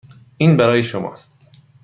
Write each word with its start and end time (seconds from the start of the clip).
این 0.37 0.57
برای 0.57 0.83
شماست. 0.83 1.39